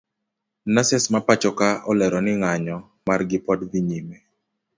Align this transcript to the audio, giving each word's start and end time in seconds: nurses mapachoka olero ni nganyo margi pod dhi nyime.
nurses 0.73 1.05
mapachoka 1.13 1.67
olero 1.91 2.19
ni 2.25 2.33
nganyo 2.39 2.75
margi 3.07 3.37
pod 3.45 3.59
dhi 3.71 3.79
nyime. 3.89 4.17